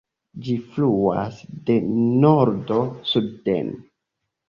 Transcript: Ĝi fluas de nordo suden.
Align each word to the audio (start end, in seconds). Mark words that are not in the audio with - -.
Ĝi 0.45 0.55
fluas 0.69 1.37
de 1.69 1.77
nordo 2.25 2.83
suden. 3.15 3.75